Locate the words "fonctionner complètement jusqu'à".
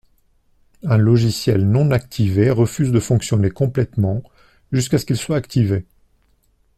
2.99-4.97